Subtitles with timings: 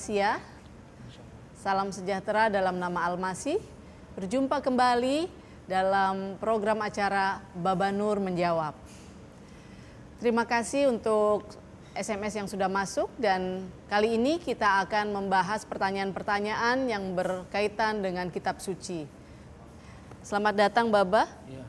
[0.00, 0.40] Hamasya.
[1.60, 3.60] Salam sejahtera dalam nama Almasih.
[4.16, 5.28] Berjumpa kembali
[5.68, 8.72] dalam program acara Baba Nur Menjawab.
[10.16, 11.44] Terima kasih untuk
[11.92, 18.56] SMS yang sudah masuk dan kali ini kita akan membahas pertanyaan-pertanyaan yang berkaitan dengan kitab
[18.56, 19.04] suci.
[20.24, 21.28] Selamat datang Baba.
[21.44, 21.68] Iya.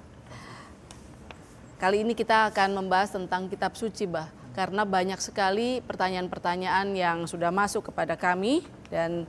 [1.84, 4.32] Kali ini kita akan membahas tentang kitab suci, Bah.
[4.52, 9.24] Karena banyak sekali pertanyaan-pertanyaan yang sudah masuk kepada kami dan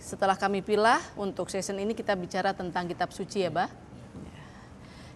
[0.00, 3.68] setelah kami pilih untuk season ini kita bicara tentang kitab suci ya, Bah.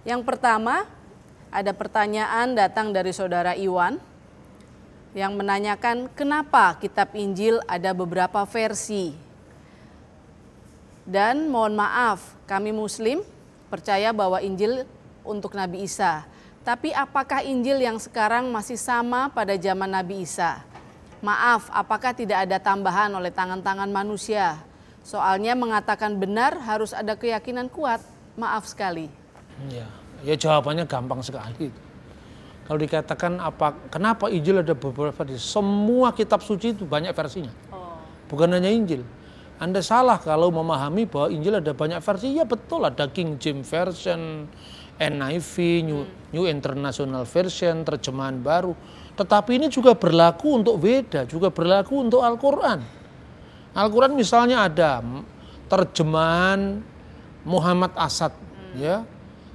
[0.05, 0.89] Yang pertama,
[1.48, 4.01] ada pertanyaan datang dari saudara Iwan
[5.17, 9.17] yang menanyakan kenapa kitab Injil ada beberapa versi.
[11.09, 13.25] Dan mohon maaf, kami muslim
[13.73, 14.84] percaya bahwa Injil
[15.25, 16.25] untuk Nabi Isa.
[16.69, 20.61] Tapi apakah Injil yang sekarang masih sama pada zaman Nabi Isa?
[21.24, 24.61] Maaf, apakah tidak ada tambahan oleh tangan-tangan manusia?
[25.00, 28.05] Soalnya mengatakan benar harus ada keyakinan kuat.
[28.36, 29.08] Maaf sekali.
[29.72, 29.89] Ya,
[30.20, 31.72] ya jawabannya gampang sekali.
[32.69, 35.41] Kalau dikatakan apa, kenapa Injil ada beberapa versi?
[35.41, 37.52] Semua kitab suci itu banyak versinya.
[38.28, 39.08] Bukan hanya Injil.
[39.56, 42.36] Anda salah kalau memahami bahwa Injil ada banyak versi.
[42.36, 44.52] Ya betul, ada King James Version,
[44.99, 45.55] NIV,
[45.87, 46.03] New,
[46.35, 48.75] New International Version, terjemahan baru.
[49.15, 52.83] Tetapi ini juga berlaku untuk Weda, juga berlaku untuk Al-Quran.
[53.79, 55.03] Al-Quran misalnya ada
[55.70, 56.83] terjemahan
[57.47, 58.35] Muhammad Asad,
[58.75, 59.07] ya,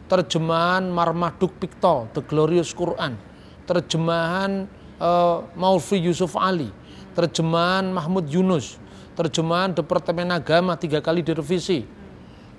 [0.08, 3.20] terjemahan Marmaduk Piktol, The Glorious Quran,
[3.68, 4.68] terjemahan
[5.00, 6.72] uh, Maulvi Yusuf Ali,
[7.12, 8.80] terjemahan Mahmud Yunus,
[9.20, 11.84] terjemahan Departemen Agama tiga kali direvisi,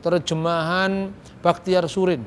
[0.04, 2.24] terjemahan Baktiar Surin,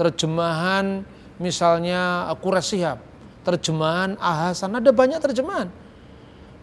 [0.00, 1.04] terjemahan
[1.36, 3.04] misalnya Kures Sihab,
[3.44, 5.68] terjemahan Ahasan, ada banyak terjemahan.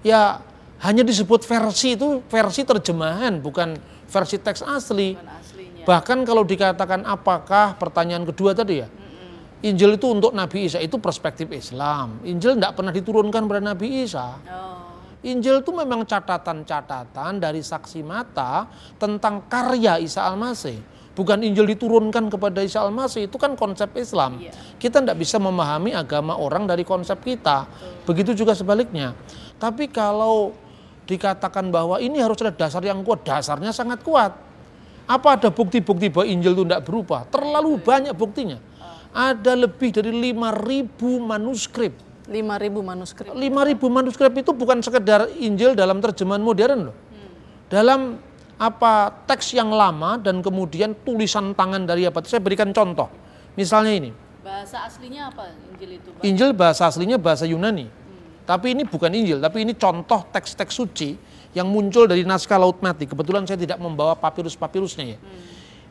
[0.02, 0.42] Ya
[0.82, 3.78] hanya disebut versi itu versi terjemahan, bukan
[4.10, 5.14] versi teks asli.
[5.86, 8.90] Bahkan kalau dikatakan apakah pertanyaan kedua tadi ya,
[9.66, 12.22] Injil itu untuk Nabi Isa itu perspektif Islam.
[12.26, 14.38] Injil tidak pernah diturunkan pada Nabi Isa.
[15.26, 18.70] Injil itu memang catatan-catatan dari saksi mata
[19.02, 20.97] tentang karya Isa Al-Masih.
[21.18, 24.38] Bukan Injil diturunkan kepada Isa Al-Masih, itu kan konsep Islam.
[24.78, 27.66] Kita tidak bisa memahami agama orang dari konsep kita.
[28.06, 29.18] Begitu juga sebaliknya.
[29.58, 30.54] Tapi kalau
[31.10, 34.38] dikatakan bahwa ini harus ada dasar yang kuat, dasarnya sangat kuat.
[35.10, 37.26] Apa ada bukti-bukti bahwa Injil itu tidak berubah?
[37.34, 38.62] Terlalu banyak buktinya.
[39.10, 43.32] Ada lebih dari 5.000 manuskrip 5.000 manuskrip.
[43.32, 46.96] 5.000 manuskrip itu bukan sekedar Injil dalam terjemahan modern loh.
[47.72, 48.20] Dalam
[48.58, 52.26] apa teks yang lama dan kemudian tulisan tangan dari apa?
[52.26, 53.08] Saya berikan contoh.
[53.54, 54.12] Misalnya ini.
[54.42, 56.10] Bahasa aslinya apa Injil itu?
[56.14, 56.22] Pak?
[56.26, 57.90] Injil bahasa aslinya bahasa Yunani.
[58.48, 61.20] Tapi ini bukan Injil, tapi ini contoh teks-teks suci
[61.52, 63.04] yang muncul dari naskah Laut Mati.
[63.04, 65.20] Kebetulan saya tidak membawa papirus-papirusnya ya.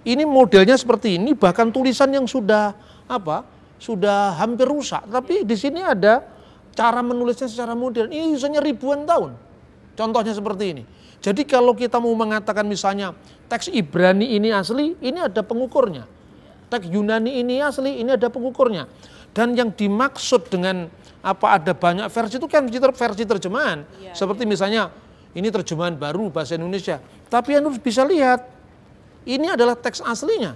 [0.06, 2.72] Ini modelnya seperti ini, bahkan tulisan yang sudah
[3.04, 3.44] apa?
[3.76, 5.04] Sudah hampir rusak.
[5.04, 6.24] Tapi di sini ada
[6.72, 8.08] cara menulisnya secara modern.
[8.08, 9.36] Ini usahanya ribuan tahun.
[9.92, 10.82] Contohnya seperti ini.
[11.20, 13.16] Jadi kalau kita mau mengatakan misalnya
[13.50, 16.06] teks Ibrani ini asli, ini ada pengukurnya.
[16.66, 18.86] Teks Yunani ini asli, ini ada pengukurnya.
[19.34, 20.88] Dan yang dimaksud dengan
[21.26, 23.82] apa ada banyak versi itu kan versi terjemahan.
[24.14, 24.88] Seperti misalnya
[25.34, 27.02] ini terjemahan baru bahasa Indonesia.
[27.26, 28.46] Tapi Anda harus bisa lihat,
[29.26, 30.54] ini adalah teks aslinya.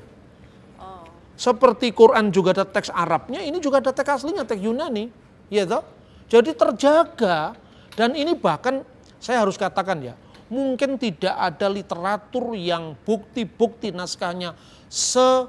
[1.34, 5.09] Seperti Quran juga ada teks Arabnya, ini juga ada teks aslinya, teks Yunani.
[5.51, 5.83] Ya toh?
[6.30, 7.59] Jadi terjaga
[7.98, 8.86] dan ini bahkan
[9.18, 10.15] saya harus katakan ya,
[10.50, 14.58] mungkin tidak ada literatur yang bukti-bukti naskahnya
[14.91, 15.48] sebanyak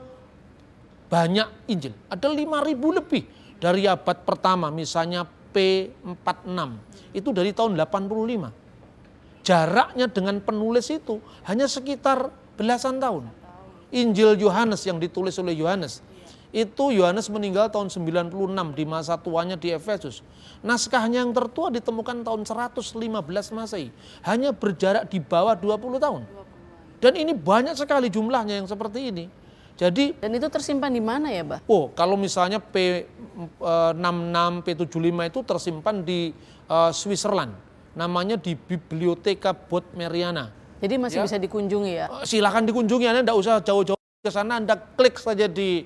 [1.67, 1.97] Injil.
[2.07, 3.25] Ada 5000 lebih
[3.57, 6.77] dari abad pertama misalnya P46
[7.17, 9.41] itu dari tahun 85.
[9.41, 11.17] Jaraknya dengan penulis itu
[11.49, 13.25] hanya sekitar belasan tahun.
[13.91, 15.99] Injil Yohanes yang ditulis oleh Yohanes.
[16.51, 18.27] Itu Yohanes meninggal tahun 96
[18.75, 20.19] di masa tuanya di Efesus.
[20.59, 23.87] Naskahnya yang tertua ditemukan tahun 115 Masehi.
[24.27, 26.23] Hanya berjarak di bawah 20 tahun.
[26.99, 29.25] Dan ini banyak sekali jumlahnya yang seperti ini.
[29.79, 31.59] Jadi Dan itu tersimpan di mana ya, Bah?
[31.65, 36.35] Oh, kalau misalnya P66, P75 itu tersimpan di
[36.67, 37.55] uh, Switzerland.
[37.95, 40.51] Namanya di Biblioteca Bodmeriana.
[40.83, 41.25] Jadi masih Ya.
[41.25, 42.05] bisa dikunjungi ya?
[42.21, 45.85] Eh, Silakan dikunjungi, Anda tidak usah jauh-jauh ke sana, Anda klik saja di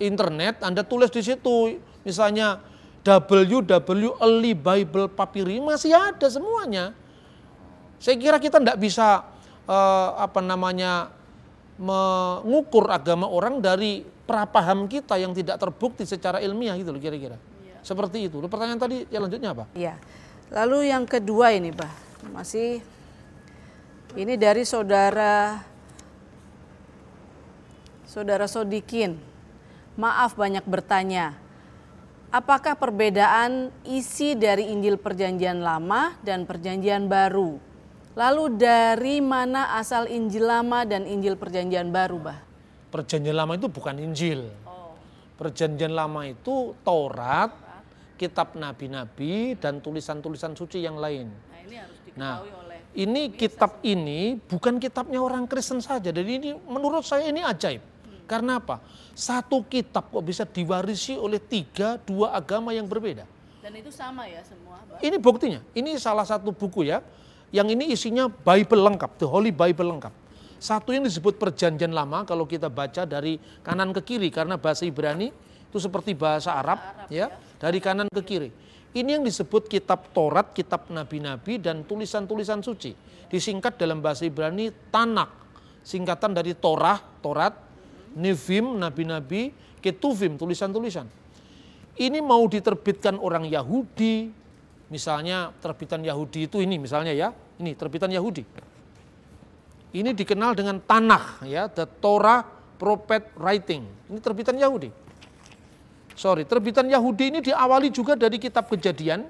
[0.00, 2.60] internet, Anda tulis di situ, misalnya
[3.06, 6.92] www Early Bible Papyri, masih ada semuanya.
[7.96, 9.24] Saya kira kita tidak bisa
[9.64, 11.14] eh, apa namanya
[11.76, 17.38] mengukur agama orang dari prapaham kita yang tidak terbukti secara ilmiah gitu loh kira-kira.
[17.86, 18.42] Seperti itu.
[18.42, 19.64] Pertanyaan tadi yang lanjutnya apa?
[19.76, 19.94] Iya.
[20.50, 21.90] Lalu yang kedua ini, Bah.
[22.34, 22.82] Masih
[24.18, 25.62] ini dari saudara
[28.08, 29.35] Saudara Sodikin.
[29.96, 31.32] Maaf banyak bertanya.
[32.28, 37.56] Apakah perbedaan isi dari Injil Perjanjian Lama dan Perjanjian Baru?
[38.12, 42.36] Lalu dari mana asal Injil Lama dan Injil Perjanjian Baru, Bah?
[42.92, 44.52] Perjanjian Lama itu bukan Injil.
[45.40, 47.56] Perjanjian Lama itu Taurat,
[48.20, 51.32] kitab nabi-nabi dan tulisan-tulisan suci yang lain.
[51.32, 56.08] Nah, ini harus diketahui Nah, oleh ini kitab ini bukan kitabnya orang Kristen saja.
[56.12, 57.95] Jadi ini menurut saya ini ajaib.
[58.26, 58.82] Karena apa?
[59.14, 63.24] Satu kitab kok bisa diwarisi oleh tiga, dua agama yang berbeda.
[63.66, 64.78] dan itu sama ya semua.
[65.02, 65.58] Ini buktinya.
[65.74, 67.02] Ini salah satu buku ya.
[67.50, 70.14] Yang ini isinya Bible lengkap, The Holy Bible lengkap.
[70.62, 75.34] Satu yang disebut perjanjian lama kalau kita baca dari kanan ke kiri karena bahasa Ibrani
[75.66, 76.78] itu seperti bahasa Arab,
[77.10, 77.26] ya,
[77.58, 78.54] dari kanan ke kiri.
[78.94, 82.94] Ini yang disebut kitab Taurat, kitab nabi-nabi dan tulisan-tulisan suci.
[83.26, 85.28] Disingkat dalam bahasa Ibrani Tanak,
[85.82, 87.65] singkatan dari Torah, Taurat,
[88.16, 89.52] Nevim, nabi-nabi,
[89.84, 91.04] Ketuvim, tulisan-tulisan.
[91.96, 94.32] Ini mau diterbitkan orang Yahudi,
[94.88, 97.28] misalnya terbitan Yahudi itu ini misalnya ya,
[97.60, 98.44] ini terbitan Yahudi.
[99.96, 102.44] Ini dikenal dengan Tanakh ya, the Torah
[102.76, 103.84] Prophet Writing.
[104.12, 104.92] Ini terbitan Yahudi.
[106.16, 109.28] Sorry, terbitan Yahudi ini diawali juga dari kitab Kejadian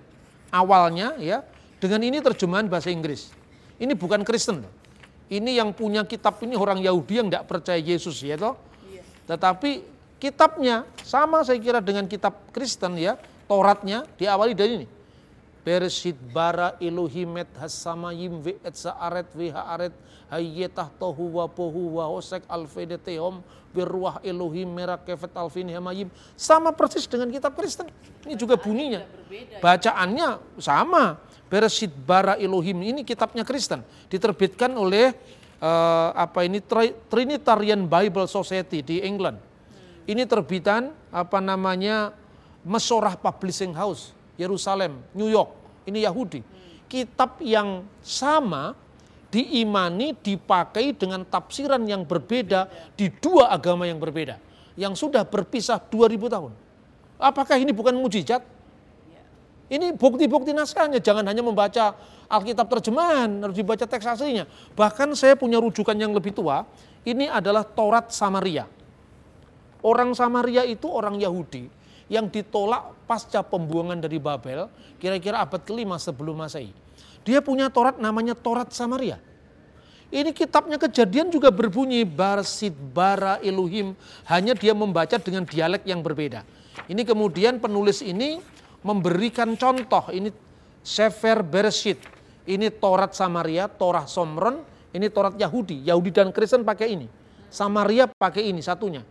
[0.55, 1.43] awalnya ya,
[1.83, 3.35] dengan ini terjemahan bahasa Inggris.
[3.79, 4.63] Ini bukan Kristen.
[5.27, 8.55] Ini yang punya kitab ini orang Yahudi yang tidak percaya Yesus ya toh.
[9.27, 9.83] Tetapi
[10.23, 14.87] kitabnya sama saya kira dengan kitab Kristen ya, Tauratnya diawali dari ini.
[15.63, 19.95] Bereshit bara Elohim et hasamayim ve et saaret ve haaret
[20.31, 23.43] hayyetah tohu wa pohu wa hosek alfedetehom
[23.75, 26.11] berruah Elohim merah kefet alfin hamayim.
[26.39, 27.91] Sama persis dengan kitab Kristen.
[28.27, 29.07] Ini juga bunyinya.
[29.63, 31.19] Bacaannya sama.
[31.47, 33.83] Bereshit bara Elohim ini kitabnya Kristen.
[34.11, 35.15] Diterbitkan oleh
[35.61, 39.39] eh, apa ini Tri- Trinitarian Bible Society di England.
[40.07, 42.15] Ini terbitan apa namanya
[42.63, 45.51] Mesorah Publishing House Yerusalem, New York.
[45.87, 46.43] Ini Yahudi.
[46.87, 48.79] Kitab yang sama
[49.31, 54.39] diimani dipakai dengan tafsiran yang berbeda di dua agama yang berbeda
[54.79, 56.53] yang sudah berpisah 2000 tahun.
[57.17, 58.45] Apakah ini bukan mujizat?
[59.67, 61.99] Ini bukti-bukti naskahnya, jangan hanya membaca
[62.31, 64.47] Alkitab terjemahan, harus dibaca teks aslinya.
[64.79, 66.63] Bahkan saya punya rujukan yang lebih tua,
[67.03, 68.67] ini adalah Taurat Samaria.
[69.83, 71.67] Orang Samaria itu orang Yahudi
[72.07, 74.71] yang ditolak pasca pembuangan dari Babel,
[75.03, 76.71] kira-kira abad kelima sebelum Masehi.
[77.27, 79.19] Dia punya Taurat namanya Taurat Samaria.
[80.07, 83.99] Ini kitabnya kejadian juga berbunyi Barsid Bara Elohim,
[84.31, 86.47] hanya dia membaca dengan dialek yang berbeda.
[86.87, 88.39] Ini kemudian penulis ini
[88.87, 90.31] memberikan contoh, ini
[90.87, 91.99] Sefer Bereshit,
[92.47, 94.63] ini Taurat Samaria, Torah Somron,
[94.95, 97.11] ini Taurat Yahudi, Yahudi dan Kristen pakai ini.
[97.51, 99.03] Samaria pakai ini satunya.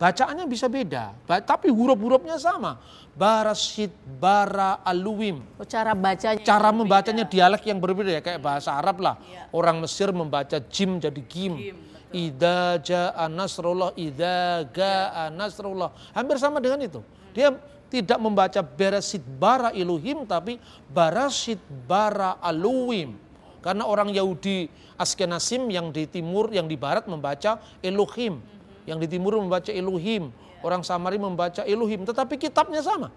[0.00, 1.12] Bacaannya bisa beda,
[1.44, 2.80] tapi huruf-hurufnya sama.
[3.12, 5.44] Barasit, bara, aluwim.
[5.60, 6.40] Oh, cara bacanya.
[6.40, 9.20] Cara membacanya dialek yang berbeda ya, kayak bahasa Arab lah.
[9.52, 11.76] Orang Mesir membaca jim jadi gim.
[12.10, 15.92] Ida ja'a nasrullah, ida ga'a nasrullah.
[16.16, 17.04] Hampir sama dengan itu.
[17.36, 17.52] Dia
[17.90, 21.58] tidak membaca berasit bara iluhim, tapi barasit
[21.90, 23.18] bara aluwim.
[23.60, 28.40] Karena orang Yahudi Askenazim yang di timur, yang di barat membaca Elohim.
[28.88, 30.32] Yang di timur membaca Elohim.
[30.64, 32.04] Orang Samari membaca Elohim.
[32.04, 33.12] Tetapi kitabnya sama.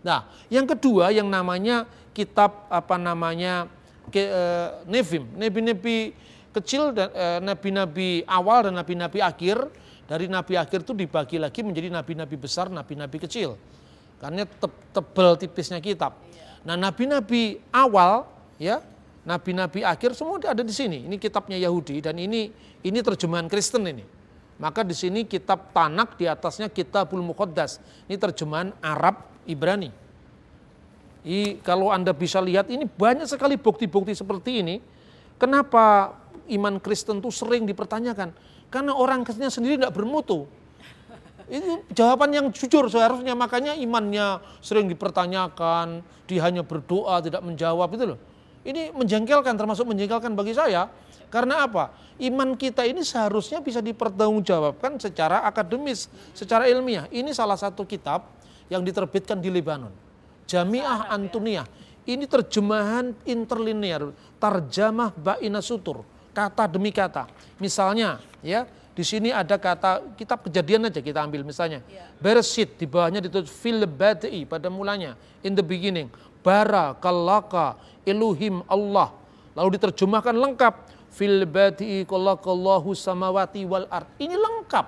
[0.00, 1.84] Nah, yang kedua yang namanya
[2.16, 3.68] kitab apa namanya
[4.08, 6.16] ke, eh, Nevim, nabi-nabi
[6.56, 9.60] kecil dan eh, nabi-nabi awal dan nabi-nabi akhir.
[10.10, 13.54] Dari nabi akhir itu dibagi lagi menjadi nabi-nabi besar, nabi-nabi kecil.
[14.20, 16.20] Karena te- tebel tipisnya kitab.
[16.60, 18.28] Nah, nabi-nabi awal
[18.60, 18.84] ya,
[19.24, 21.08] nabi-nabi akhir semua ada di sini.
[21.08, 22.52] Ini kitabnya Yahudi dan ini
[22.84, 24.04] ini terjemahan Kristen ini.
[24.60, 27.80] Maka di sini kitab Tanak di atasnya Kitabul Muqaddas.
[28.04, 29.88] Ini terjemahan Arab Ibrani.
[31.24, 34.76] I, kalau Anda bisa lihat ini banyak sekali bukti-bukti seperti ini.
[35.40, 36.12] Kenapa
[36.52, 38.36] iman Kristen itu sering dipertanyakan?
[38.68, 40.44] Karena orang Kristennya sendiri tidak bermutu.
[41.50, 48.14] Itu jawaban yang jujur seharusnya makanya imannya sering dipertanyakan, dia hanya berdoa tidak menjawab itu
[48.14, 48.18] loh.
[48.62, 50.86] Ini menjengkelkan termasuk menjengkelkan bagi saya.
[51.30, 51.94] Karena apa?
[52.22, 57.06] Iman kita ini seharusnya bisa dipertanggungjawabkan secara akademis, secara ilmiah.
[57.10, 58.26] Ini salah satu kitab
[58.70, 59.90] yang diterbitkan di Lebanon.
[60.46, 61.66] Jamiah Antuniyah.
[62.00, 66.02] Ini terjemahan interlinear, tarjamah ba'ina sutur,
[66.34, 67.28] kata demi kata.
[67.60, 71.80] Misalnya, ya, di sini ada kata kitab kejadian aja kita ambil misalnya.
[72.18, 75.14] Bereshit di bawahnya ditulis fil bada'i pada mulanya
[75.46, 76.10] in the beginning.
[76.40, 77.76] Bara kalaka
[78.08, 79.20] Elohim Allah
[79.58, 80.74] Lalu diterjemahkan lengkap.
[81.10, 84.06] Fil badi'i khalaqallahu samawati wal ard.
[84.22, 84.86] Ini lengkap.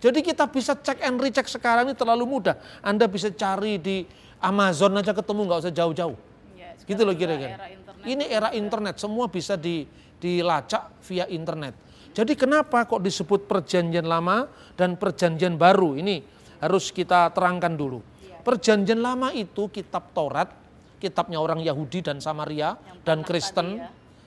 [0.00, 2.56] Jadi kita bisa cek and recheck sekarang ini terlalu mudah.
[2.84, 4.04] Anda bisa cari di
[4.40, 6.16] Amazon aja ketemu nggak usah jauh-jauh.
[6.56, 7.56] Ya, gitu loh kira-kira.
[8.00, 9.84] Ini era internet, semua bisa di,
[10.16, 11.76] dilacak via internet.
[12.10, 15.94] Jadi kenapa kok disebut perjanjian lama dan perjanjian baru?
[15.94, 16.22] Ini
[16.58, 18.02] harus kita terangkan dulu.
[18.20, 18.42] Iya.
[18.42, 20.50] Perjanjian lama itu kitab Taurat,
[20.98, 22.74] kitabnya orang Yahudi dan Samaria
[23.06, 23.80] dan Kristen,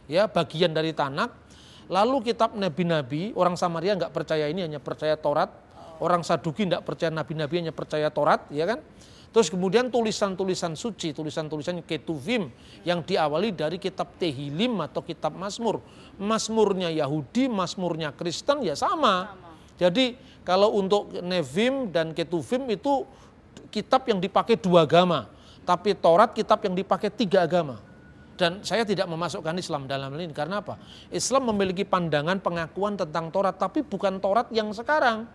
[0.09, 0.23] ya.
[0.23, 1.43] ya bagian dari Tanak.
[1.91, 6.07] Lalu kitab nabi-nabi, orang Samaria nggak percaya ini hanya percaya Taurat, oh.
[6.07, 8.79] orang Saduki nggak percaya nabi-nabi hanya percaya Taurat, ya kan?
[9.33, 12.53] Terus kemudian tulisan-tulisan suci, tulisan-tulisan Ketuvim
[12.85, 15.81] yang diawali dari kitab Tehilim atau kitab Mazmur.
[16.21, 19.33] Mazmurnya Yahudi, Mazmurnya Kristen ya sama.
[19.33, 19.43] sama.
[19.81, 20.13] Jadi
[20.45, 23.09] kalau untuk Nevim dan Ketuvim itu
[23.73, 25.25] kitab yang dipakai dua agama.
[25.65, 27.81] Tapi Taurat kitab yang dipakai tiga agama.
[28.37, 30.33] Dan saya tidak memasukkan Islam dalam hal ini.
[30.35, 30.77] Karena apa?
[31.09, 33.57] Islam memiliki pandangan pengakuan tentang Taurat.
[33.57, 35.25] Tapi bukan Taurat yang sekarang.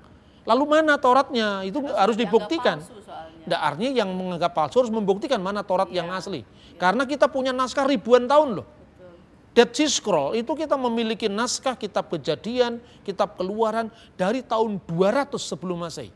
[0.49, 1.61] Lalu mana Tauratnya?
[1.69, 2.81] Itu harus, harus dibuktikan.
[3.45, 6.01] Tidak artinya yang menganggap palsu harus membuktikan mana Taurat ya.
[6.01, 6.41] yang asli.
[6.41, 6.49] Ya.
[6.81, 8.67] Karena kita punya naskah ribuan tahun loh.
[9.53, 15.85] Dead Sea Scroll itu kita memiliki naskah kitab kejadian, kitab keluaran dari tahun 200 sebelum
[15.85, 16.15] Masehi.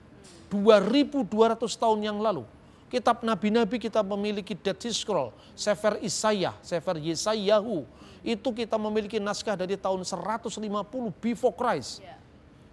[0.48, 1.26] 2200
[1.74, 2.46] tahun yang lalu.
[2.92, 7.88] Kitab nabi-nabi kita memiliki Dead Sea Scroll, Sefer Isaiah, Sefer Yesayahu.
[8.22, 10.62] Itu kita memiliki naskah dari tahun 150
[11.18, 12.04] before Christ.
[12.04, 12.21] Ya.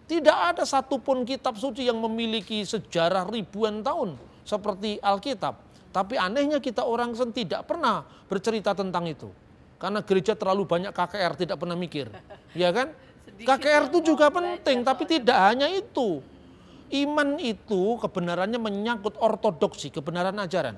[0.10, 5.54] Tidak ada satupun kitab suci yang memiliki sejarah ribuan tahun seperti Alkitab.
[5.94, 9.30] Tapi anehnya kita orang Kristen tidak pernah bercerita tentang itu.
[9.78, 12.10] Karena gereja terlalu banyak KKR tidak pernah mikir.
[12.58, 12.90] Ya kan?
[13.38, 16.26] KKR itu juga penting tapi tidak hanya itu.
[16.90, 20.74] Iman itu kebenarannya menyangkut ortodoksi, kebenaran ajaran.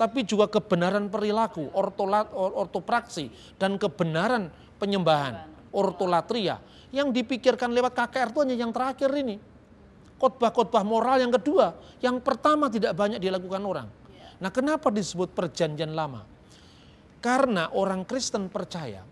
[0.00, 3.28] Tapi juga kebenaran perilaku, ortolat, ortopraksi,
[3.60, 4.48] dan kebenaran
[4.80, 6.56] penyembahan, ortolatria
[6.92, 9.40] yang dipikirkan lewat KKR itu hanya yang terakhir ini.
[10.20, 13.88] Khotbah-khotbah moral yang kedua, yang pertama tidak banyak dilakukan orang.
[14.38, 16.22] Nah, kenapa disebut perjanjian lama?
[17.18, 19.02] Karena orang Kristen percaya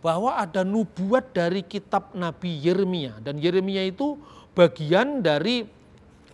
[0.00, 4.16] bahwa ada nubuat dari kitab Nabi Yeremia dan Yeremia itu
[4.56, 5.68] bagian dari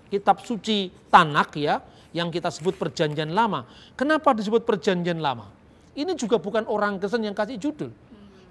[0.06, 1.82] kitab suci Tanak ya
[2.14, 3.66] yang kita sebut perjanjian lama.
[3.98, 5.50] Kenapa disebut perjanjian lama?
[5.98, 7.90] Ini juga bukan orang Kristen yang kasih judul.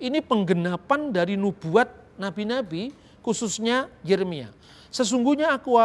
[0.04, 2.94] Ini penggenapan dari nubuat nabi-nabi
[3.24, 4.52] khususnya Yeremia.
[4.94, 5.80] Sesungguhnya aku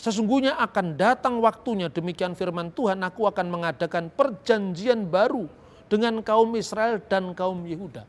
[0.00, 5.46] sesungguhnya akan datang waktunya demikian firman Tuhan aku akan mengadakan perjanjian baru
[5.86, 8.02] dengan kaum Israel dan kaum Yehuda.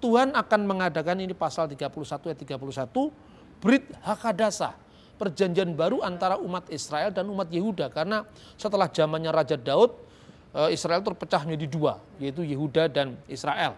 [0.00, 1.92] Tuhan akan mengadakan ini pasal 31
[2.32, 2.56] ayat 31
[3.60, 4.72] Brit Hakadasa
[5.20, 8.24] perjanjian baru antara umat Israel dan umat Yehuda karena
[8.56, 9.92] setelah zamannya Raja Daud
[10.56, 13.76] eh, Israel terpecah menjadi dua yaitu Yehuda dan Israel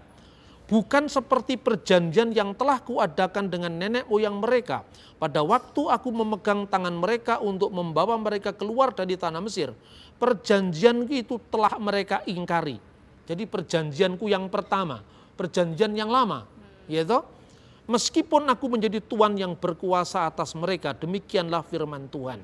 [0.72, 4.88] bukan seperti perjanjian yang telah kuadakan dengan nenek moyang mereka
[5.20, 9.76] pada waktu aku memegang tangan mereka untuk membawa mereka keluar dari tanah Mesir.
[10.16, 12.80] Perjanjian itu telah mereka ingkari.
[13.28, 15.04] Jadi perjanjianku yang pertama,
[15.36, 16.48] perjanjian yang lama,
[16.88, 17.20] yaitu
[17.84, 22.40] meskipun aku menjadi tuan yang berkuasa atas mereka, demikianlah firman Tuhan.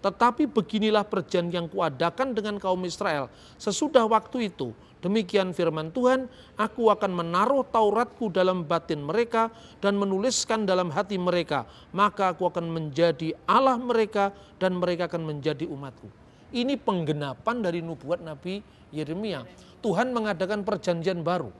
[0.00, 3.28] Tetapi beginilah perjanjian yang kuadakan dengan kaum Israel
[3.60, 4.72] sesudah waktu itu
[5.04, 6.24] Demikian firman Tuhan,
[6.56, 11.68] aku akan menaruh Tauratku dalam batin mereka dan menuliskan dalam hati mereka.
[11.92, 16.08] Maka aku akan menjadi Allah mereka dan mereka akan menjadi umatku.
[16.56, 19.44] Ini penggenapan dari nubuat Nabi Yeremia.
[19.84, 21.52] Tuhan mengadakan perjanjian baru.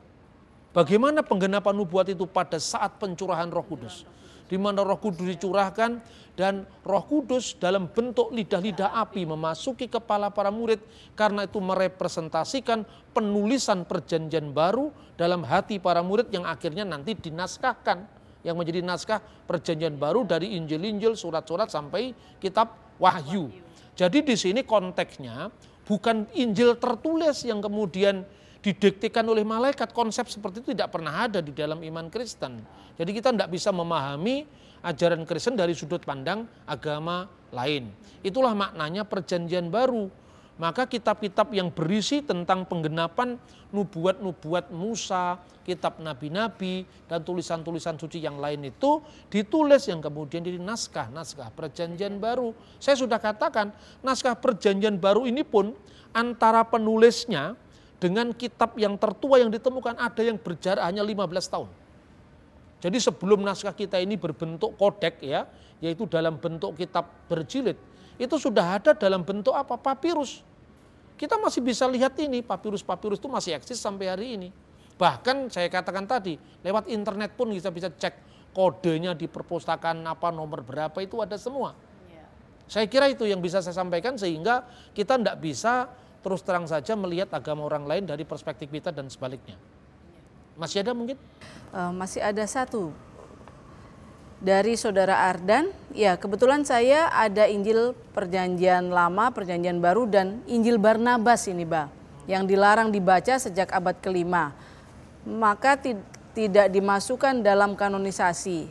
[0.72, 4.04] Bagaimana penggenapan nubuat itu pada saat pencurahan roh kudus
[4.46, 5.98] di mana Roh Kudus dicurahkan
[6.38, 10.78] dan Roh Kudus dalam bentuk lidah-lidah api memasuki kepala para murid
[11.18, 18.54] karena itu merepresentasikan penulisan perjanjian baru dalam hati para murid yang akhirnya nanti dinaskahkan yang
[18.54, 19.18] menjadi naskah
[19.50, 23.50] perjanjian baru dari Injil-Injil, surat-surat sampai kitab Wahyu.
[23.98, 25.50] Jadi di sini konteksnya
[25.82, 28.22] bukan Injil tertulis yang kemudian
[28.66, 29.94] didiktikan oleh malaikat.
[29.94, 32.58] Konsep seperti itu tidak pernah ada di dalam iman Kristen.
[32.98, 34.42] Jadi kita tidak bisa memahami
[34.82, 37.94] ajaran Kristen dari sudut pandang agama lain.
[38.26, 40.10] Itulah maknanya perjanjian baru.
[40.56, 43.36] Maka kitab-kitab yang berisi tentang penggenapan
[43.76, 45.36] nubuat-nubuat Musa,
[45.68, 52.56] kitab nabi-nabi, dan tulisan-tulisan suci yang lain itu ditulis yang kemudian jadi naskah-naskah perjanjian baru.
[52.80, 53.68] Saya sudah katakan,
[54.00, 55.76] naskah perjanjian baru ini pun
[56.16, 57.52] antara penulisnya
[57.96, 61.68] dengan kitab yang tertua yang ditemukan ada yang berjarak hanya 15 tahun.
[62.76, 65.48] Jadi sebelum naskah kita ini berbentuk kodek ya,
[65.80, 67.76] yaitu dalam bentuk kitab berjilid,
[68.20, 69.80] itu sudah ada dalam bentuk apa?
[69.80, 70.44] Papirus.
[71.16, 74.48] Kita masih bisa lihat ini, papirus-papirus itu masih eksis sampai hari ini.
[75.00, 78.12] Bahkan saya katakan tadi, lewat internet pun kita bisa cek
[78.52, 81.76] kodenya di perpustakaan apa nomor berapa itu ada semua.
[82.08, 82.24] Ya.
[82.68, 84.64] Saya kira itu yang bisa saya sampaikan sehingga
[84.96, 85.88] kita tidak bisa
[86.26, 89.54] terus terang saja melihat agama orang lain dari perspektif kita dan sebaliknya.
[89.54, 90.20] Ya.
[90.58, 91.14] Masih ada mungkin?
[91.70, 92.90] Uh, masih ada satu
[94.42, 95.70] dari saudara Ardan.
[95.94, 101.94] Ya, kebetulan saya ada Injil Perjanjian Lama, Perjanjian Baru dan Injil Barnabas ini, Bah,
[102.26, 104.50] yang dilarang dibaca sejak abad kelima
[105.26, 105.74] maka
[106.32, 108.70] tidak dimasukkan dalam kanonisasi.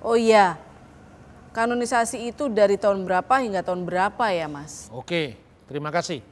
[0.00, 0.56] Oh iya,
[1.52, 4.88] kanonisasi itu dari tahun berapa hingga tahun berapa ya Mas?
[4.88, 5.36] Oke,
[5.68, 6.24] terima kasih.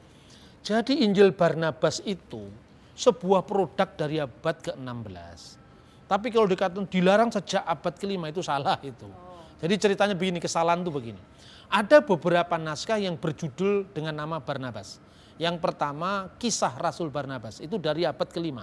[0.69, 2.45] Jadi Injil Barnabas itu
[2.93, 5.57] sebuah produk dari abad ke-16.
[6.05, 9.09] Tapi kalau dikatakan dilarang sejak abad ke-5 itu salah itu.
[9.57, 11.17] Jadi ceritanya begini, kesalahan itu begini.
[11.73, 15.01] Ada beberapa naskah yang berjudul dengan nama Barnabas.
[15.41, 18.61] Yang pertama kisah Rasul Barnabas, itu dari abad ke-5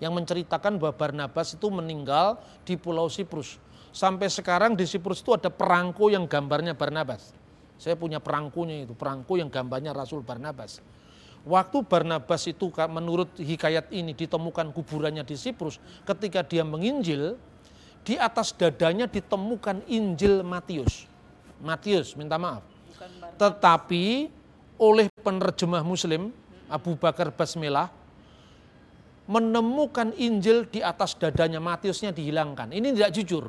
[0.00, 3.60] yang menceritakan bahwa Barnabas itu meninggal di Pulau Siprus.
[3.92, 7.36] Sampai sekarang di Siprus itu ada perangko yang gambarnya Barnabas.
[7.76, 10.80] Saya punya perangkunya itu, perangko yang gambarnya Rasul Barnabas.
[11.46, 17.38] Waktu Barnabas itu menurut hikayat ini ditemukan kuburannya di Siprus, ketika dia menginjil,
[18.02, 21.06] di atas dadanya ditemukan Injil Matius.
[21.62, 22.66] Matius, minta maaf.
[23.38, 24.26] Tetapi
[24.78, 26.34] oleh penerjemah Muslim
[26.66, 27.94] Abu Bakar Basmelah
[29.30, 32.74] menemukan Injil di atas dadanya Matiusnya dihilangkan.
[32.74, 33.44] Ini tidak jujur.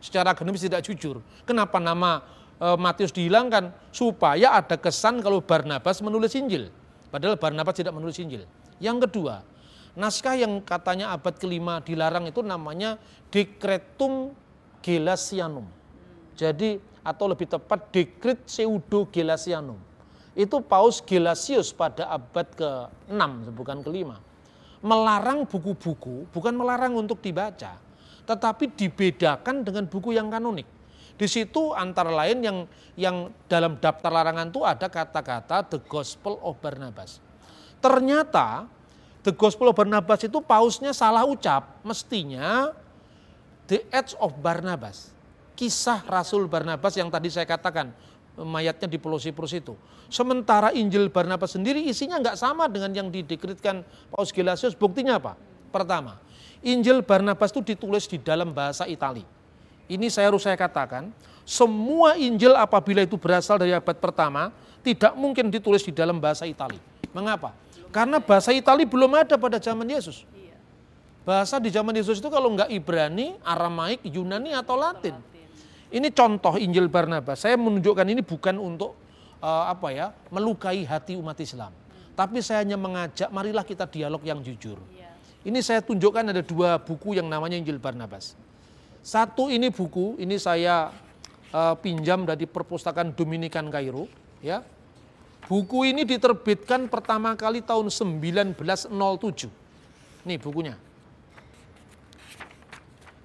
[0.00, 1.24] Secara akademis tidak jujur.
[1.48, 2.20] Kenapa nama
[2.60, 3.72] e, Matius dihilangkan?
[3.92, 6.68] Supaya ada kesan kalau Barnabas menulis Injil.
[7.12, 8.48] Padahal Barnabas tidak menulis Injil.
[8.80, 9.44] Yang kedua,
[9.92, 12.96] naskah yang katanya abad kelima dilarang itu namanya
[13.28, 14.32] Decretum
[14.80, 15.68] Gelasianum.
[16.32, 19.76] Jadi atau lebih tepat Dekret Pseudo Gelasianum.
[20.32, 24.16] Itu Paus Gelasius pada abad ke-6 bukan kelima
[24.82, 27.78] melarang buku-buku bukan melarang untuk dibaca,
[28.26, 30.66] tetapi dibedakan dengan buku yang kanonik.
[31.16, 32.58] Di situ antara lain yang
[32.98, 37.20] yang dalam daftar larangan itu ada kata-kata The Gospel of Barnabas.
[37.78, 38.66] Ternyata
[39.22, 42.74] The Gospel of Barnabas itu pausnya salah ucap, mestinya
[43.70, 45.14] The Edge of Barnabas.
[45.54, 47.92] Kisah Rasul Barnabas yang tadi saya katakan,
[48.40, 49.76] mayatnya di Pulau Siprus itu.
[50.08, 54.76] Sementara Injil Barnabas sendiri isinya nggak sama dengan yang didekritkan Paus Gelasius.
[54.76, 55.36] Buktinya apa?
[55.72, 56.20] Pertama,
[56.60, 59.24] Injil Barnabas itu ditulis di dalam bahasa Itali.
[59.92, 61.12] Ini saya harus saya katakan,
[61.44, 64.48] semua Injil apabila itu berasal dari abad pertama,
[64.80, 66.80] tidak mungkin ditulis di dalam bahasa Itali.
[67.12, 67.52] Mengapa?
[67.92, 70.24] Karena bahasa Itali belum ada pada zaman Yesus.
[71.28, 75.14] Bahasa di zaman Yesus itu kalau nggak Ibrani, Aramaik, Yunani atau Latin.
[75.92, 77.44] Ini contoh Injil Barnabas.
[77.44, 78.96] Saya menunjukkan ini bukan untuk
[79.44, 81.70] uh, apa ya melukai hati umat Islam.
[82.16, 84.80] Tapi saya hanya mengajak marilah kita dialog yang jujur.
[84.88, 85.12] Iya.
[85.44, 88.34] Ini saya tunjukkan ada dua buku yang namanya Injil Barnabas.
[89.02, 90.94] Satu ini buku, ini saya
[91.50, 94.06] uh, pinjam dari perpustakaan Dominikan Kairo.
[94.42, 94.62] Ya,
[95.50, 98.88] Buku ini diterbitkan pertama kali tahun 1907.
[100.22, 100.78] Nih bukunya.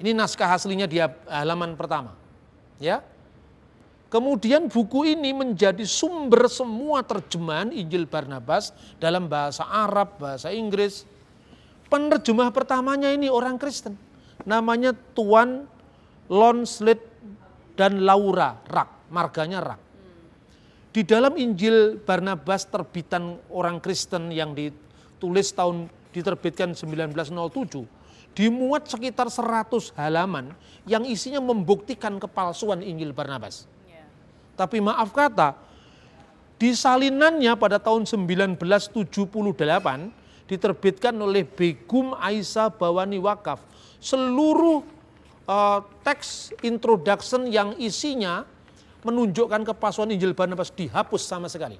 [0.01, 2.13] Ini naskah aslinya di halaman pertama
[2.81, 3.01] ya.
[4.07, 8.71] Kemudian buku ini menjadi sumber semua terjemahan Injil Barnabas
[9.03, 11.03] dalam bahasa Arab, bahasa Inggris.
[11.91, 13.95] Penerjemah pertamanya ini orang Kristen.
[14.47, 15.67] Namanya Tuan
[16.31, 17.03] Lonslet
[17.75, 19.81] dan Laura Rak, marganya Rak.
[20.95, 27.85] Di dalam Injil Barnabas terbitan orang Kristen yang ditulis tahun diterbitkan 1907
[28.33, 30.53] dimuat sekitar 100 halaman
[30.89, 33.65] yang isinya membuktikan kepalsuan Injil Barnabas.
[33.85, 34.05] Yeah.
[34.53, 35.57] Tapi maaf kata,
[36.57, 39.05] di salinannya pada tahun 1978
[40.49, 43.61] diterbitkan oleh Begum Aisyah Bawani Wakaf
[43.99, 44.85] seluruh
[45.49, 48.45] uh, teks introduction yang isinya
[49.01, 51.79] menunjukkan kepalsuan Injil Barnabas dihapus sama sekali.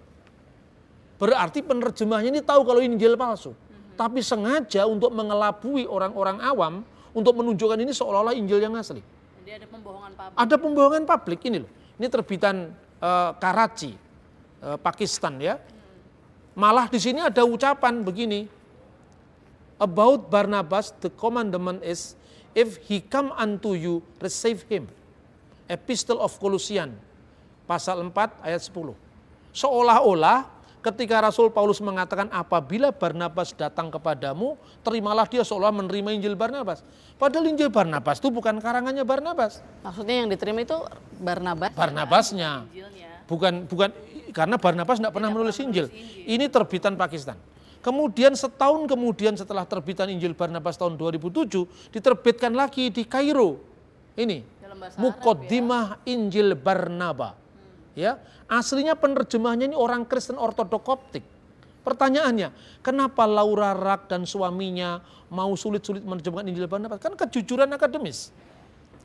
[1.18, 3.58] Berarti penerjemahnya ini tahu kalau Injil palsu
[3.98, 6.86] tapi sengaja untuk mengelabui orang-orang awam
[7.18, 9.02] untuk menunjukkan ini seolah-olah Injil yang asli.
[9.42, 10.38] Jadi ada pembohongan publik.
[10.38, 11.72] Ada pembohongan publik ini loh.
[11.98, 12.56] Ini terbitan
[13.02, 13.98] uh, Karachi,
[14.62, 15.58] uh, Pakistan ya.
[16.54, 18.46] Malah di sini ada ucapan begini.
[19.78, 22.18] About Barnabas, the commandment is,
[22.58, 24.90] if he come unto you, receive him.
[25.70, 26.98] Epistle of Colossian,
[27.70, 28.98] pasal 4 ayat 10.
[29.54, 30.50] Seolah-olah
[30.82, 36.82] ketika Rasul Paulus mengatakan apabila Barnabas datang kepadamu, terimalah dia seolah menerima Injil Barnabas.
[37.20, 39.60] Padahal Injil Barnabas itu bukan karangannya Barnabas.
[39.84, 40.78] Maksudnya yang diterima itu
[41.20, 41.76] Barnabas.
[41.76, 42.66] Barnabasnya.
[43.28, 43.92] Bukan bukan
[44.32, 45.92] karena Barnabas tidak pernah menulis Injil.
[45.92, 46.24] Injil.
[46.26, 47.36] Ini terbitan Pakistan.
[47.80, 53.62] Kemudian setahun kemudian setelah terbitan Injil Barnabas tahun 2007 diterbitkan lagi di Kairo.
[54.18, 54.58] Ini
[54.98, 56.14] Mukodimah ya.
[56.14, 57.34] Injil Barnaba.
[57.34, 57.98] Hmm.
[57.98, 61.26] Ya, aslinya penerjemahnya ini orang Kristen Ortodok Koptik.
[61.82, 62.52] Pertanyaannya,
[62.84, 65.00] kenapa Laura Rak dan suaminya
[65.32, 67.00] mau sulit-sulit menerjemahkan Injil Barnabas?
[67.00, 68.36] Kan kejujuran akademis.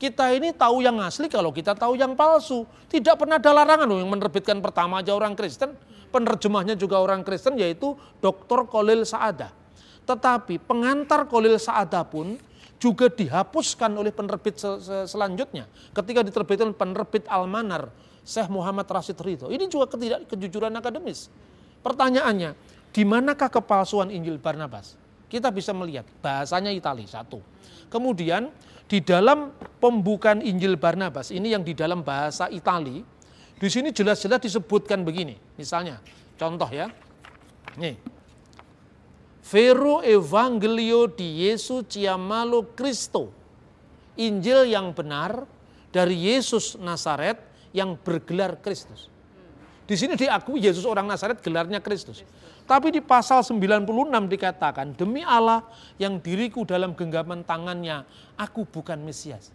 [0.02, 2.66] Kita ini tahu yang asli kalau kita tahu yang palsu.
[2.90, 5.78] Tidak pernah ada larangan loh yang menerbitkan pertama aja orang Kristen.
[6.10, 8.66] Penerjemahnya juga orang Kristen yaitu Dr.
[8.66, 9.54] Kolil Saada.
[10.02, 12.34] Tetapi pengantar Kolil Saada pun
[12.82, 14.58] juga dihapuskan oleh penerbit
[15.06, 15.70] selanjutnya.
[15.94, 17.94] Ketika diterbitkan penerbit Almanar,
[18.26, 19.54] Syekh Muhammad Rashid Ridho.
[19.54, 21.30] Ini juga ketidak kejujuran akademis.
[21.78, 22.58] Pertanyaannya,
[22.90, 24.98] di manakah kepalsuan Injil Barnabas?
[25.30, 27.38] Kita bisa melihat bahasanya Itali satu.
[27.86, 28.50] Kemudian
[28.86, 33.02] di dalam pembukaan Injil Barnabas ini yang di dalam bahasa Itali,
[33.56, 35.38] di sini jelas-jelas disebutkan begini.
[35.54, 36.02] Misalnya,
[36.34, 36.90] contoh ya.
[37.78, 37.96] Nih.
[39.42, 43.30] Vero Evangelio di Yesus Ciamalo Cristo.
[44.18, 45.46] Injil yang benar
[45.90, 47.38] dari Yesus Nazaret
[47.72, 49.08] yang bergelar Kristus.
[49.82, 52.22] Di sini diakui Yesus orang Nazaret gelarnya Kristus.
[52.62, 53.82] Tapi di pasal 96
[54.30, 55.66] dikatakan, demi Allah
[55.98, 58.06] yang diriku dalam genggaman tangannya,
[58.38, 59.50] aku bukan Mesias.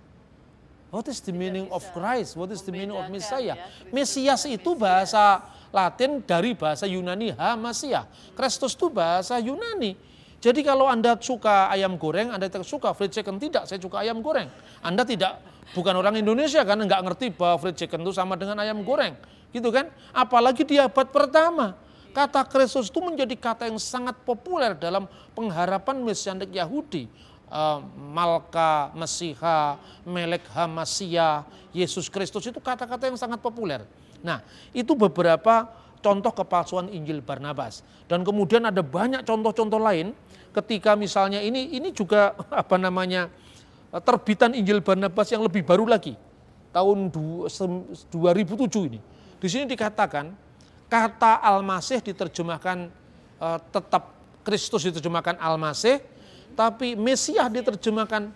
[0.87, 2.39] What is the meaning of Christ?
[2.39, 3.59] What is the meaning of Messiah?
[3.59, 8.07] Ya, Mesias itu bahasa Latin dari bahasa Yunani Hamasia.
[8.35, 9.99] Kristus itu bahasa Yunani.
[10.39, 14.47] Jadi kalau Anda suka ayam goreng, Anda suka fried chicken, tidak, saya suka ayam goreng.
[14.79, 15.43] Anda tidak,
[15.75, 19.17] bukan orang Indonesia karena nggak ngerti bahwa fried chicken itu sama dengan ayam goreng.
[19.57, 19.89] Gitu kan?
[20.13, 21.73] Apalagi di abad pertama
[22.17, 25.05] Kata Kristus itu menjadi kata yang sangat populer dalam
[25.37, 27.05] pengharapan mesianik Yahudi.
[27.45, 33.85] Uh, Malka, Mesiha, Melek Hamasia, Yesus Kristus itu kata-kata yang sangat populer.
[34.25, 34.41] Nah
[34.73, 35.69] itu beberapa
[36.01, 37.85] contoh kepalsuan Injil Barnabas.
[38.09, 40.17] Dan kemudian ada banyak contoh-contoh lain
[40.57, 42.33] ketika misalnya ini ini juga
[42.65, 43.29] apa namanya
[44.03, 46.17] terbitan Injil Barnabas yang lebih baru lagi
[46.73, 48.99] tahun 2007 ini.
[49.37, 50.33] Di sini dikatakan
[50.89, 52.89] kata Al-Masih diterjemahkan
[53.37, 56.01] uh, tetap Kristus diterjemahkan Al-Masih,
[56.57, 58.31] tapi Mesias diterjemahkan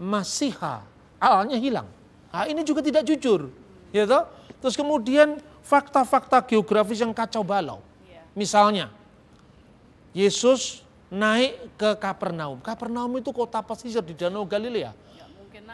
[0.00, 0.80] Masiha,
[1.20, 1.84] alnya hilang.
[2.32, 3.52] Nah, ini juga tidak jujur,
[3.92, 4.24] ya toh?
[4.64, 7.84] Terus kemudian fakta-fakta geografis yang kacau balau.
[8.32, 8.88] Misalnya,
[10.16, 12.62] Yesus naik ke Kapernaum.
[12.62, 14.94] Kapernaum itu kota pesisir di Danau Galilea.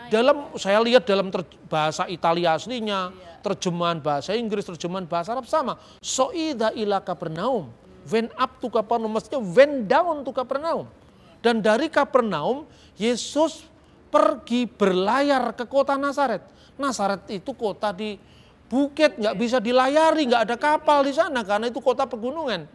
[0.07, 5.47] Dalam saya lihat dalam ter, bahasa Italia aslinya, iya terjemahan bahasa Inggris, terjemahan bahasa Arab
[5.47, 5.79] sama.
[6.03, 7.71] Soida ila Kapernaum.
[8.11, 10.91] When up to Kapernaum, maksudnya when down to Kapernaum.
[11.39, 12.67] Dan dari Kapernaum,
[12.99, 13.63] Yesus
[14.11, 16.43] pergi berlayar ke kota Nazaret.
[16.75, 18.19] Nazaret itu kota di
[18.67, 22.67] bukit, nggak bisa dilayari, nggak ada kapal di sana karena itu kota pegunungan.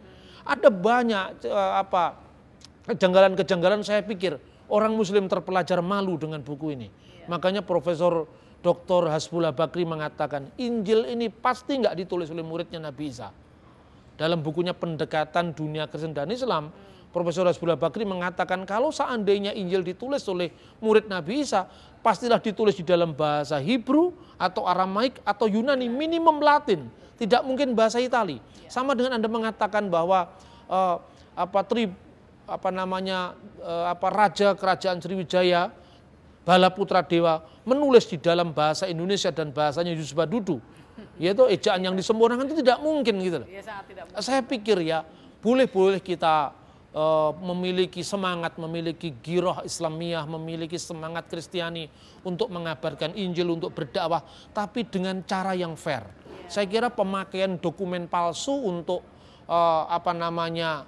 [0.42, 2.16] Ada banyak uh, apa
[2.88, 4.40] kejanggalan-kejanggalan saya pikir
[4.72, 6.88] orang Muslim terpelajar malu dengan buku ini.
[7.30, 8.26] Makanya Profesor
[8.62, 9.10] Dr.
[9.10, 13.34] Hasbullah Bakri mengatakan Injil ini pasti nggak ditulis oleh muridnya Nabi Isa.
[14.14, 16.70] Dalam bukunya Pendekatan Dunia Kristen dan Islam,
[17.12, 20.48] Profesor Hasbullah Bakri mengatakan kalau seandainya Injil ditulis oleh
[20.80, 21.68] murid Nabi Isa,
[22.00, 26.88] pastilah ditulis di dalam bahasa Hebrew atau Aramaik atau Yunani, minimum Latin.
[27.20, 28.40] Tidak mungkin bahasa Itali.
[28.66, 30.32] Sama dengan Anda mengatakan bahwa
[30.66, 30.96] uh,
[31.36, 31.92] apa tri
[32.48, 35.81] apa namanya uh, apa raja kerajaan Sriwijaya
[36.42, 40.58] Bala Putra Dewa menulis di dalam bahasa Indonesia dan bahasanya Yusuf Badudu,
[41.16, 44.22] yaitu ejaan yang disempurnakan itu tidak mungkin gitu Ya, tidak mungkin.
[44.22, 45.06] Saya pikir ya
[45.38, 46.50] boleh-boleh kita
[46.94, 51.86] uh, memiliki semangat, memiliki giroh Islamiyah, memiliki semangat Kristiani
[52.22, 54.22] untuk mengabarkan Injil, untuk berdakwah,
[54.54, 56.04] tapi dengan cara yang fair.
[56.06, 56.60] Ya.
[56.60, 59.02] Saya kira pemakaian dokumen palsu untuk
[59.46, 60.86] uh, apa namanya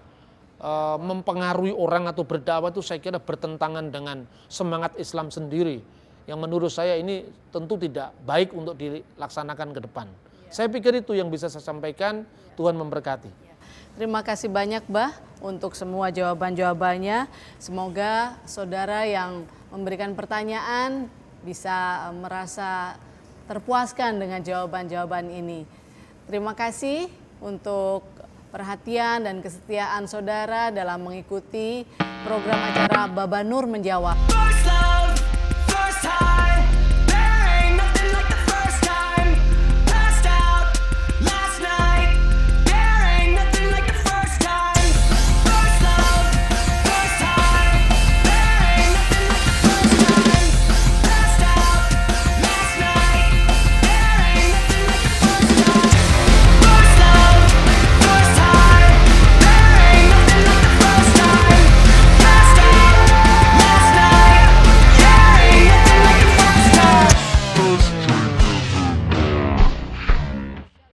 [0.64, 5.84] Eh, mempengaruhi orang atau berdakwah itu saya kira bertentangan dengan semangat Islam sendiri
[6.24, 7.20] yang menurut saya ini
[7.52, 10.08] tentu tidak baik untuk dilaksanakan ke depan.
[10.08, 10.48] Ya.
[10.48, 12.24] Saya pikir itu yang bisa saya sampaikan.
[12.24, 12.56] Ya.
[12.56, 13.28] Tuhan memberkati.
[13.44, 13.52] Ya.
[14.00, 15.12] Terima kasih banyak, Bah,
[15.44, 17.28] untuk semua jawaban-jawabannya.
[17.60, 21.12] Semoga saudara yang memberikan pertanyaan
[21.44, 22.96] bisa eh, merasa
[23.52, 25.68] terpuaskan dengan jawaban-jawaban ini.
[26.24, 27.12] Terima kasih
[27.44, 28.13] untuk
[28.54, 31.82] perhatian dan kesetiaan saudara dalam mengikuti
[32.22, 34.14] program acara Baba Nur Menjawab.